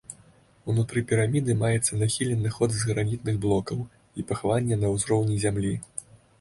Унутры 0.71 1.03
піраміды 1.11 1.55
маецца 1.63 1.99
нахілены 2.03 2.55
ход 2.57 2.75
з 2.79 2.89
гранітных 2.93 3.39
блокаў 3.47 3.87
і 4.19 4.27
пахаванне 4.33 4.83
на 4.85 4.95
ўзроўні 4.97 5.35
зямлі. 5.49 5.79